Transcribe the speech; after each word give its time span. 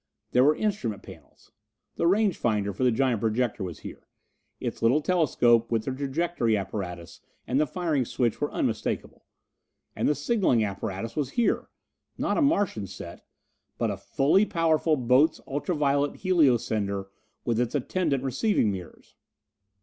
There 0.31 0.43
were 0.43 0.55
instrument 0.55 1.03
panels. 1.03 1.51
The 1.95 2.07
range 2.07 2.35
finder 2.35 2.73
for 2.73 2.83
the 2.83 2.91
giant 2.91 3.21
projector 3.21 3.63
was 3.63 3.81
here; 3.81 4.07
its 4.59 4.81
little 4.81 4.99
telescope 4.99 5.71
with 5.71 5.85
the 5.85 5.91
trajectory 5.93 6.57
apparatus 6.57 7.21
and 7.45 7.59
the 7.61 7.67
firing 7.67 8.05
switch 8.05 8.41
were 8.41 8.51
unmistakable. 8.51 9.27
And 9.95 10.09
the 10.09 10.15
signalling 10.15 10.63
apparatus 10.63 11.15
was 11.15 11.29
here! 11.37 11.69
Not 12.17 12.39
a 12.39 12.41
Martian 12.41 12.87
set, 12.87 13.27
but 13.77 13.91
a 13.91 13.95
fully 13.97 14.43
powerful 14.43 14.95
Botz 14.97 15.39
ultra 15.45 15.75
violet 15.75 16.15
helio 16.15 16.57
sender 16.57 17.09
with 17.45 17.59
its 17.59 17.75
attendant 17.75 18.23
receiving 18.23 18.71
mirrors. 18.71 19.13